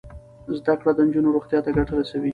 زده 0.57 0.73
کړه 0.79 0.91
د 0.95 0.99
نجونو 1.07 1.33
روغتیا 1.35 1.59
ته 1.65 1.69
ګټه 1.77 1.93
رسوي. 1.99 2.29